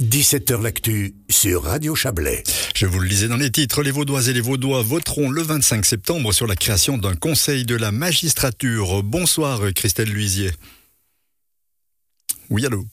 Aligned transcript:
17h 0.00 0.62
L'actu 0.62 1.14
sur 1.28 1.64
Radio 1.64 1.94
Chablais. 1.94 2.42
Je 2.74 2.86
vous 2.86 3.00
le 3.00 3.06
lisais 3.06 3.28
dans 3.28 3.36
les 3.36 3.50
titres, 3.50 3.82
les 3.82 3.90
Vaudois 3.90 4.28
et 4.28 4.32
les 4.32 4.40
Vaudois 4.40 4.82
voteront 4.82 5.30
le 5.30 5.42
25 5.42 5.84
septembre 5.84 6.32
sur 6.32 6.46
la 6.46 6.56
création 6.56 6.96
d'un 6.96 7.14
conseil 7.14 7.66
de 7.66 7.76
la 7.76 7.92
magistrature. 7.92 9.02
Bonsoir 9.02 9.60
Christelle 9.74 10.08
Luisier. 10.08 10.52
Oui, 12.48 12.64
allô 12.64 12.86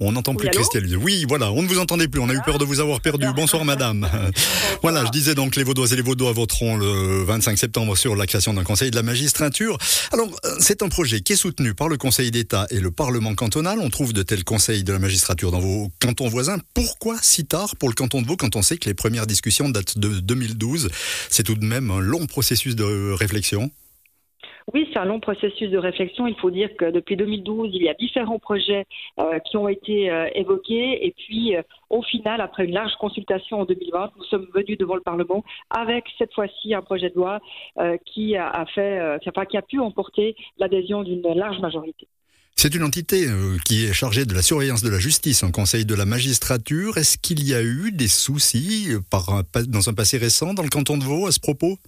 on 0.00 0.12
n'entend 0.12 0.34
plus 0.34 0.48
Christelle. 0.48 0.96
Oui, 0.96 1.24
voilà, 1.28 1.50
on 1.50 1.62
ne 1.62 1.68
vous 1.68 1.78
entendait 1.78 2.06
plus. 2.06 2.20
On 2.20 2.28
a 2.28 2.34
eu 2.34 2.40
peur 2.44 2.58
de 2.58 2.64
vous 2.64 2.80
avoir 2.80 3.00
perdu. 3.00 3.26
Bonsoir, 3.34 3.64
madame. 3.64 4.08
voilà, 4.82 5.04
je 5.04 5.10
disais 5.10 5.34
donc 5.34 5.56
les 5.56 5.64
Vaudois 5.64 5.90
et 5.90 5.96
les 5.96 6.02
Vaudois 6.02 6.32
voteront 6.32 6.76
le 6.76 7.24
25 7.24 7.58
septembre 7.58 7.96
sur 7.96 8.14
la 8.14 8.26
création 8.26 8.54
d'un 8.54 8.62
conseil 8.62 8.90
de 8.90 8.96
la 8.96 9.02
magistrature. 9.02 9.76
Alors, 10.12 10.28
euh, 10.44 10.54
c'est 10.60 10.82
un 10.82 10.88
projet 10.88 11.20
qui 11.20 11.32
est 11.32 11.36
soutenu 11.36 11.74
par 11.74 11.88
le 11.88 11.96
Conseil 11.96 12.30
d'État 12.30 12.66
et 12.70 12.78
le 12.78 12.90
Parlement 12.92 13.34
cantonal. 13.34 13.80
On 13.80 13.90
trouve 13.90 14.12
de 14.12 14.22
tels 14.22 14.44
conseils 14.44 14.84
de 14.84 14.92
la 14.92 15.00
magistrature 15.00 15.50
dans 15.50 15.60
vos 15.60 15.90
cantons 16.00 16.28
voisins. 16.28 16.58
Pourquoi 16.74 17.16
si 17.20 17.44
tard 17.44 17.74
pour 17.76 17.88
le 17.88 17.94
canton 17.94 18.22
de 18.22 18.26
Vaud 18.26 18.36
quand 18.36 18.54
on 18.54 18.62
sait 18.62 18.78
que 18.78 18.88
les 18.88 18.94
premières 18.94 19.26
discussions 19.26 19.68
datent 19.68 19.98
de 19.98 20.20
2012 20.20 20.90
C'est 21.28 21.42
tout 21.42 21.56
de 21.56 21.64
même 21.64 21.90
un 21.90 22.00
long 22.00 22.26
processus 22.26 22.76
de 22.76 23.12
réflexion. 23.12 23.70
Oui, 24.74 24.86
c'est 24.92 24.98
un 24.98 25.06
long 25.06 25.18
processus 25.18 25.70
de 25.70 25.78
réflexion. 25.78 26.26
Il 26.26 26.34
faut 26.34 26.50
dire 26.50 26.68
que 26.78 26.90
depuis 26.90 27.16
2012, 27.16 27.70
il 27.72 27.82
y 27.82 27.88
a 27.88 27.94
différents 27.94 28.38
projets 28.38 28.86
euh, 29.18 29.38
qui 29.38 29.56
ont 29.56 29.66
été 29.66 30.10
euh, 30.10 30.28
évoqués. 30.34 31.06
Et 31.06 31.14
puis, 31.16 31.56
euh, 31.56 31.62
au 31.88 32.02
final, 32.02 32.42
après 32.42 32.66
une 32.66 32.74
large 32.74 32.92
consultation 33.00 33.60
en 33.60 33.64
2020, 33.64 34.10
nous 34.18 34.24
sommes 34.24 34.46
venus 34.54 34.76
devant 34.76 34.94
le 34.94 35.00
Parlement 35.00 35.42
avec 35.70 36.04
cette 36.18 36.34
fois-ci 36.34 36.74
un 36.74 36.82
projet 36.82 37.08
de 37.08 37.14
loi 37.14 37.40
qui 38.04 38.36
a, 38.36 38.66
fait, 38.74 39.18
qui 39.22 39.56
a 39.56 39.62
pu 39.62 39.78
emporter 39.78 40.36
l'adhésion 40.58 41.02
d'une 41.02 41.22
large 41.22 41.58
majorité. 41.60 42.06
C'est 42.56 42.74
une 42.74 42.82
entité 42.82 43.26
qui 43.64 43.86
est 43.86 43.92
chargée 43.92 44.26
de 44.26 44.34
la 44.34 44.42
surveillance 44.42 44.82
de 44.82 44.90
la 44.90 44.98
justice, 44.98 45.44
un 45.44 45.50
conseil 45.50 45.86
de 45.86 45.94
la 45.94 46.04
magistrature. 46.04 46.98
Est-ce 46.98 47.16
qu'il 47.16 47.46
y 47.46 47.54
a 47.54 47.62
eu 47.62 47.90
des 47.92 48.08
soucis 48.08 48.88
dans 49.68 49.88
un 49.88 49.94
passé 49.94 50.18
récent 50.18 50.52
dans 50.52 50.62
le 50.62 50.68
canton 50.68 50.98
de 50.98 51.04
Vaud 51.04 51.26
à 51.26 51.32
ce 51.32 51.40
propos? 51.40 51.78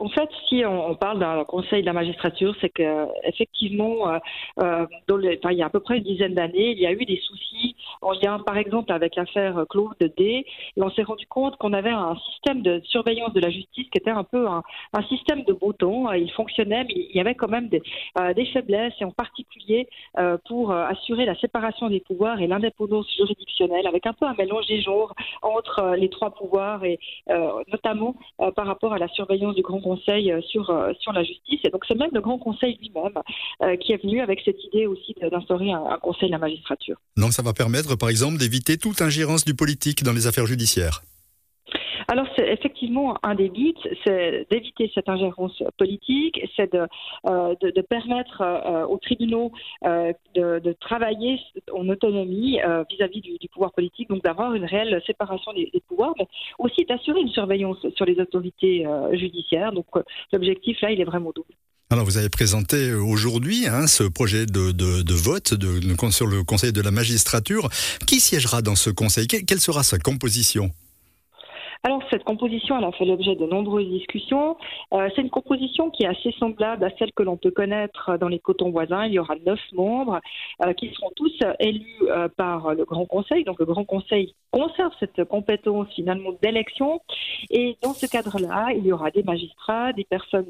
En 0.00 0.08
fait, 0.08 0.28
si 0.48 0.64
on, 0.66 0.94
parle 0.96 1.20
d'un 1.20 1.44
conseil 1.44 1.82
de 1.82 1.86
la 1.86 1.92
magistrature, 1.92 2.54
c'est 2.60 2.68
que 2.68 3.06
effectivement, 3.24 4.10
euh, 4.10 4.18
euh 4.60 4.86
il 5.08 5.58
y 5.58 5.62
a 5.62 5.66
à 5.66 5.70
peu 5.70 5.80
près 5.80 5.98
une 5.98 6.04
dizaine 6.04 6.34
d'années, 6.34 6.72
il 6.72 6.80
y 6.80 6.86
a 6.86 6.92
eu 6.92 7.04
des 7.04 7.18
soucis 7.18 7.76
en 8.02 8.12
lien, 8.12 8.40
par 8.40 8.56
exemple, 8.56 8.92
avec 8.92 9.14
l'affaire 9.14 9.64
Claude 9.70 9.94
D. 10.00 10.44
Et 10.76 10.82
on 10.82 10.90
s'est 10.90 11.02
rendu 11.02 11.26
compte 11.26 11.56
qu'on 11.56 11.72
avait 11.72 11.90
un 11.90 12.16
système 12.32 12.62
de 12.62 12.80
surveillance 12.84 13.32
de 13.32 13.40
la 13.40 13.50
justice 13.50 13.88
qui 13.90 13.98
était 13.98 14.10
un 14.10 14.24
peu 14.24 14.46
un, 14.48 14.62
système 15.08 15.44
de 15.44 15.52
bouton. 15.52 16.12
Il 16.12 16.30
fonctionnait, 16.32 16.84
mais 16.84 16.94
il 16.94 17.14
y 17.14 17.20
avait 17.20 17.34
quand 17.34 17.48
même 17.48 17.68
des, 17.68 17.82
euh, 18.18 18.32
faiblesses, 18.52 18.94
et 19.00 19.04
en 19.04 19.12
particulier 19.12 19.88
euh, 20.18 20.36
pour 20.48 20.72
assurer 20.72 21.24
la 21.24 21.34
séparation 21.36 21.88
des 21.88 22.00
pouvoirs 22.00 22.40
et 22.40 22.46
l'indépendance 22.46 23.06
juridictionnelle, 23.16 23.86
avec 23.86 24.06
un 24.06 24.12
peu 24.12 24.26
un 24.26 24.34
mélange 24.34 24.66
des 24.66 24.80
genres 24.80 25.14
entre 25.42 25.94
les 25.96 26.08
trois 26.08 26.30
pouvoirs 26.30 26.84
et 26.84 26.98
notamment 27.68 28.14
par 28.56 28.66
rapport 28.66 28.92
à 28.92 28.98
la 28.98 29.08
surveillance 29.08 29.54
du 29.54 29.62
grand 29.62 29.80
conseil 29.80 29.93
euh, 30.08 30.40
sur, 30.42 30.70
euh, 30.70 30.92
sur 31.00 31.12
la 31.12 31.22
justice. 31.22 31.60
Et 31.64 31.70
donc 31.70 31.84
c'est 31.86 31.96
même 31.96 32.10
le 32.12 32.20
Grand 32.20 32.38
Conseil 32.38 32.78
lui-même 32.80 33.12
euh, 33.62 33.76
qui 33.76 33.92
est 33.92 34.02
venu 34.02 34.20
avec 34.20 34.40
cette 34.44 34.62
idée 34.64 34.86
aussi 34.86 35.14
d'instaurer 35.20 35.72
un, 35.72 35.84
un 35.84 35.98
conseil 35.98 36.28
de 36.28 36.32
la 36.32 36.38
magistrature. 36.38 36.96
Donc 37.16 37.32
ça 37.32 37.42
va 37.42 37.52
permettre 37.52 37.96
par 37.96 38.08
exemple 38.08 38.38
d'éviter 38.38 38.76
toute 38.76 39.00
ingérence 39.02 39.44
du 39.44 39.54
politique 39.54 40.02
dans 40.02 40.12
les 40.12 40.26
affaires 40.26 40.46
judiciaires 40.46 41.02
alors, 42.08 42.26
c'est 42.36 42.46
effectivement 42.48 43.16
un 43.22 43.34
des 43.34 43.48
buts, 43.48 43.74
c'est 44.04 44.46
d'éviter 44.50 44.90
cette 44.94 45.08
ingérence 45.08 45.62
politique, 45.78 46.40
c'est 46.56 46.72
de, 46.72 46.86
euh, 47.26 47.54
permettre 47.88 48.42
euh, 48.42 48.86
aux 48.86 48.98
tribunaux 48.98 49.52
euh, 49.84 50.12
de, 50.34 50.74
travailler 50.80 51.38
en 51.72 51.88
autonomie 51.88 52.58
vis-à-vis 52.90 53.20
du, 53.20 53.48
pouvoir 53.48 53.72
politique, 53.72 54.08
donc 54.08 54.22
d'avoir 54.22 54.54
une 54.54 54.64
réelle 54.64 55.00
séparation 55.06 55.52
des, 55.52 55.70
pouvoirs, 55.88 56.14
mais 56.18 56.26
aussi 56.58 56.84
d'assurer 56.84 57.20
une 57.20 57.28
surveillance 57.28 57.78
sur 57.96 58.04
les 58.04 58.18
autorités 58.20 58.86
judiciaires. 59.12 59.72
Donc, 59.72 59.86
l'objectif, 60.32 60.80
là, 60.80 60.90
il 60.90 61.00
est 61.00 61.04
vraiment 61.04 61.32
double. 61.34 61.54
Alors, 61.90 62.04
vous 62.04 62.18
avez 62.18 62.28
présenté 62.28 62.92
aujourd'hui 62.92 63.66
hein, 63.68 63.86
ce 63.86 64.04
projet 64.04 64.46
de, 64.46 64.72
de 64.72 65.14
vote 65.14 65.54
sur 66.10 66.26
le 66.26 66.42
Conseil 66.42 66.72
de 66.72 66.80
la 66.80 66.90
magistrature. 66.90 67.68
Qui 68.06 68.20
siégera 68.20 68.62
dans 68.62 68.76
ce 68.76 68.90
Conseil? 68.90 69.26
Quelle 69.26 69.60
sera 69.60 69.82
sa 69.82 69.98
composition? 69.98 70.70
Alors 71.86 72.00
cette 72.10 72.24
composition, 72.24 72.78
elle 72.78 72.84
a 72.84 72.92
fait 72.92 73.04
l'objet 73.04 73.36
de 73.36 73.44
nombreuses 73.44 73.86
discussions. 73.86 74.56
Euh, 74.94 75.10
c'est 75.14 75.20
une 75.20 75.28
composition 75.28 75.90
qui 75.90 76.04
est 76.04 76.06
assez 76.06 76.32
semblable 76.38 76.82
à 76.82 76.88
celle 76.98 77.12
que 77.12 77.22
l'on 77.22 77.36
peut 77.36 77.50
connaître 77.50 78.16
dans 78.18 78.28
les 78.28 78.38
cotons 78.38 78.70
voisins. 78.70 79.04
Il 79.04 79.12
y 79.12 79.18
aura 79.18 79.34
neuf 79.44 79.60
membres 79.74 80.18
euh, 80.64 80.72
qui 80.72 80.90
seront 80.94 81.10
tous 81.14 81.38
élus 81.60 81.84
euh, 82.08 82.28
par 82.34 82.74
le 82.74 82.86
Grand 82.86 83.04
Conseil. 83.04 83.44
Donc 83.44 83.58
le 83.58 83.66
Grand 83.66 83.84
Conseil 83.84 84.34
conserve 84.50 84.92
cette 84.98 85.24
compétence 85.24 85.88
finalement 85.94 86.30
d'élection. 86.42 87.02
Et 87.50 87.76
dans 87.82 87.92
ce 87.92 88.06
cadre-là, 88.06 88.68
il 88.74 88.86
y 88.86 88.92
aura 88.92 89.10
des 89.10 89.22
magistrats, 89.22 89.92
des 89.92 90.04
personnes 90.04 90.48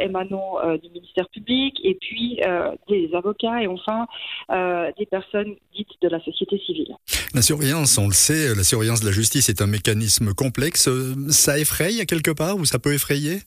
émanant 0.00 0.56
du 0.82 0.88
ministère 0.88 1.28
public, 1.28 1.78
et 1.84 1.94
puis 1.94 2.40
des 2.88 3.10
avocats, 3.14 3.62
et 3.62 3.66
enfin 3.66 4.06
des 4.98 5.06
personnes 5.06 5.54
dites 5.74 5.90
de 6.00 6.08
la 6.08 6.20
société 6.20 6.58
civile. 6.64 6.96
La 7.34 7.42
surveillance, 7.42 7.98
on 7.98 8.06
le 8.06 8.14
sait, 8.14 8.54
la 8.54 8.64
surveillance 8.64 9.00
de 9.00 9.06
la 9.06 9.12
justice 9.12 9.48
est 9.48 9.60
un 9.60 9.66
mécanisme 9.66 10.32
complexe 10.32 10.63
euh, 10.88 11.14
ça 11.30 11.58
effraie 11.58 12.04
quelque 12.06 12.30
part 12.30 12.56
ou 12.56 12.64
ça 12.64 12.78
peut 12.78 12.94
effrayer? 12.94 13.38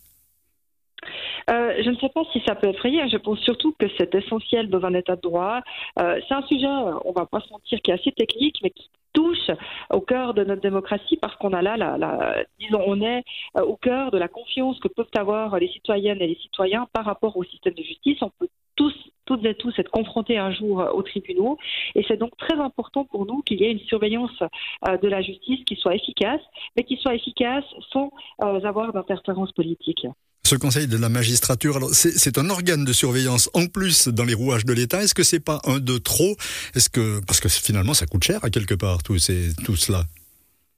Euh, 1.49 1.81
je 1.83 1.89
ne 1.89 1.95
sais 1.95 2.09
pas 2.09 2.23
si 2.33 2.41
ça 2.45 2.55
peut 2.55 2.67
effrayer. 2.67 3.07
Je 3.09 3.17
pense 3.17 3.39
surtout 3.39 3.73
que 3.79 3.85
c'est 3.97 4.13
essentiel 4.15 4.69
dans 4.69 4.83
un 4.83 4.93
état 4.93 5.15
de 5.15 5.21
droit. 5.21 5.61
Euh, 5.99 6.19
c'est 6.27 6.33
un 6.33 6.41
sujet, 6.43 6.67
on 6.67 7.13
va 7.13 7.25
pas 7.25 7.39
se 7.39 7.49
mentir, 7.49 7.79
qui 7.81 7.91
est 7.91 7.93
assez 7.93 8.11
technique, 8.11 8.57
mais 8.63 8.69
qui 8.71 8.89
touche 9.13 9.49
au 9.89 10.01
cœur 10.01 10.33
de 10.33 10.43
notre 10.43 10.61
démocratie 10.61 11.17
parce 11.17 11.35
qu'on 11.37 11.53
a 11.53 11.61
là, 11.61 12.45
disons, 12.59 12.83
on 12.85 13.01
est 13.01 13.23
au 13.55 13.75
cœur 13.75 14.11
de 14.11 14.17
la 14.17 14.27
confiance 14.27 14.79
que 14.79 14.89
peuvent 14.89 15.07
avoir 15.17 15.57
les 15.57 15.69
citoyennes 15.69 16.21
et 16.21 16.27
les 16.27 16.35
citoyens 16.35 16.87
par 16.93 17.05
rapport 17.05 17.35
au 17.37 17.43
système 17.43 17.73
de 17.73 17.83
justice. 17.83 18.17
On 18.21 18.31
peut 18.37 18.49
tous 18.77 18.93
toutes 19.27 19.45
et 19.45 19.53
tous 19.55 19.73
être 19.77 19.91
confrontés 19.91 20.37
un 20.37 20.51
jour 20.51 20.89
aux 20.93 21.03
tribunaux. 21.03 21.57
Et 21.95 22.03
c'est 22.07 22.17
donc 22.17 22.31
très 22.37 22.55
important 22.55 23.05
pour 23.05 23.25
nous 23.27 23.41
qu'il 23.43 23.59
y 23.59 23.65
ait 23.65 23.71
une 23.71 23.79
surveillance 23.79 24.31
euh, 24.41 24.97
de 24.97 25.07
la 25.07 25.21
justice 25.21 25.59
qui 25.65 25.75
soit 25.75 25.95
efficace, 25.95 26.41
mais 26.75 26.83
qui 26.83 26.97
soit 26.97 27.13
efficace 27.13 27.65
sans 27.91 28.09
euh, 28.43 28.61
avoir 28.63 28.93
d'interférence 28.93 29.51
politique. 29.51 30.07
Ce 30.45 30.55
Conseil 30.55 30.87
de 30.87 30.97
la 30.97 31.09
magistrature, 31.09 31.77
c'est 31.91 32.37
un 32.37 32.49
organe 32.49 32.85
de 32.85 32.93
surveillance 32.93 33.49
en 33.53 33.67
plus 33.67 34.07
dans 34.07 34.23
les 34.23 34.33
rouages 34.33 34.63
de 34.63 34.71
l'État. 34.71 35.03
Est-ce 35.03 35.13
que 35.13 35.23
c'est 35.23 35.41
pas 35.41 35.59
un 35.65 35.79
de 35.79 35.97
trop? 35.97 36.37
Est-ce 36.73 36.89
que 36.89 37.19
parce 37.25 37.41
que 37.41 37.49
finalement 37.49 37.93
ça 37.93 38.05
coûte 38.05 38.23
cher 38.23 38.39
à 38.45 38.49
quelque 38.49 38.73
part 38.73 39.03
tout, 39.03 39.17
tout 39.65 39.75
cela? 39.75 40.05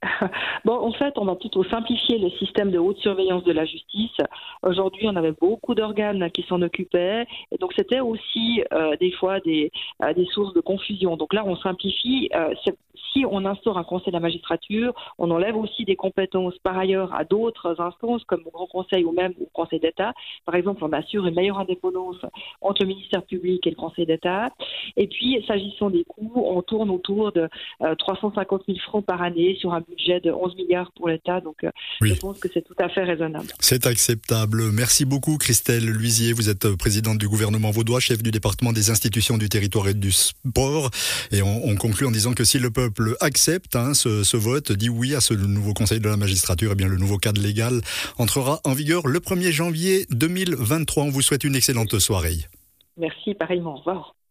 Bon, 0.65 0.75
en 0.75 0.91
fait, 0.93 1.13
on 1.17 1.27
a 1.27 1.35
plutôt 1.35 1.63
simplifié 1.65 2.17
le 2.17 2.29
système 2.31 2.71
de 2.71 2.77
haute 2.77 2.97
surveillance 2.99 3.43
de 3.43 3.51
la 3.51 3.65
justice. 3.65 4.17
Aujourd'hui, 4.63 5.07
on 5.07 5.15
avait 5.15 5.33
beaucoup 5.33 5.75
d'organes 5.75 6.29
qui 6.31 6.43
s'en 6.43 6.61
occupaient, 6.61 7.25
et 7.51 7.57
donc 7.57 7.73
c'était 7.75 7.99
aussi 7.99 8.63
euh, 8.73 8.95
des 8.97 9.11
fois 9.11 9.39
des, 9.41 9.71
euh, 10.03 10.13
des 10.13 10.25
sources 10.25 10.53
de 10.53 10.61
confusion. 10.61 11.17
Donc 11.17 11.33
là, 11.33 11.43
on 11.45 11.55
simplifie. 11.57 12.29
Euh, 12.35 12.53
si 13.13 13.25
on 13.29 13.45
instaure 13.45 13.77
un 13.77 13.83
conseil 13.83 14.07
de 14.07 14.17
la 14.17 14.19
magistrature, 14.19 14.93
on 15.17 15.31
enlève 15.31 15.55
aussi 15.55 15.85
des 15.85 15.95
compétences 15.95 16.57
par 16.63 16.77
ailleurs 16.77 17.13
à 17.13 17.23
d'autres 17.23 17.79
instances 17.79 18.23
comme 18.25 18.41
le 18.45 18.51
Grand 18.51 18.67
Conseil 18.67 19.03
ou 19.03 19.11
même 19.11 19.33
au 19.41 19.47
Conseil 19.53 19.79
d'État. 19.79 20.13
Par 20.45 20.55
exemple, 20.55 20.83
on 20.83 20.91
assure 20.93 21.25
une 21.25 21.35
meilleure 21.35 21.59
indépendance 21.59 22.17
entre 22.61 22.83
le 22.83 22.87
ministère 22.87 23.23
public 23.23 23.65
et 23.67 23.71
le 23.71 23.75
Conseil 23.75 24.05
d'État. 24.05 24.47
Et 24.97 25.07
puis, 25.07 25.43
s'agissant 25.47 25.89
des 25.89 26.03
coûts, 26.03 26.31
on 26.35 26.61
tourne 26.61 26.89
autour 26.89 27.31
de 27.31 27.49
350 27.97 28.63
000 28.67 28.77
francs 28.79 29.05
par 29.05 29.21
année 29.21 29.55
sur 29.59 29.73
un 29.73 29.81
budget 29.81 30.19
de 30.19 30.31
11 30.31 30.55
milliards 30.55 30.91
pour 30.95 31.09
l'État. 31.09 31.41
Donc, 31.41 31.63
euh, 31.63 31.71
je 32.01 32.13
pense 32.15 32.39
que 32.39 32.47
c'est 32.53 32.61
tout 32.61 32.75
à 32.79 32.89
fait 32.89 33.03
raisonnable. 33.03 33.47
C'est 33.59 33.85
acceptable. 33.85 34.71
Merci 34.71 35.05
beaucoup, 35.05 35.37
Christelle 35.37 35.85
Luisier. 35.85 36.33
Vous 36.33 36.49
êtes 36.49 36.75
présidente 36.75 37.17
du 37.17 37.27
gouvernement 37.27 37.71
vaudois, 37.71 37.99
chef 37.99 38.21
du 38.23 38.31
département 38.31 38.73
des 38.73 38.89
institutions 38.89 39.37
du 39.37 39.49
territoire 39.49 39.87
et 39.87 39.93
du 39.93 40.11
sport. 40.11 40.89
Et 41.31 41.41
on, 41.41 41.75
conclut 41.75 42.07
en 42.07 42.11
disant 42.11 42.33
que 42.33 42.43
si 42.43 42.59
le 42.59 42.71
peuple 42.71 42.98
accepte 43.19 43.75
hein, 43.75 43.93
ce, 43.93 44.37
vote, 44.37 44.71
dit 44.71 44.89
oui 44.89 45.15
à 45.15 45.21
ce 45.21 45.33
nouveau 45.33 45.73
conseil 45.73 45.99
de 45.99 46.09
la 46.09 46.17
magistrature, 46.17 46.71
eh 46.73 46.75
bien 46.75 46.87
le 46.87 46.97
nouveau 46.97 47.17
cadre 47.17 47.41
légal 47.41 47.81
entrera 48.17 48.59
en 48.63 48.73
vigueur 48.73 49.07
le 49.07 49.19
1er 49.19 49.51
janvier 49.51 50.05
2023. 50.11 51.03
On 51.03 51.09
vous 51.09 51.21
souhaite 51.21 51.43
une 51.43 51.55
excellente 51.55 51.97
soirée. 51.99 52.37
Merci, 52.97 53.33
pareillement. 53.33 53.75
Au 53.75 53.77
revoir. 53.77 54.15